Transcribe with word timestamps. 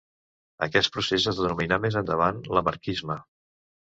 Aquest 0.67 0.89
procés 0.95 1.27
es 1.33 1.41
denominà 1.41 1.77
més 1.85 1.99
endavant 2.01 2.39
lamarckisme. 2.59 3.19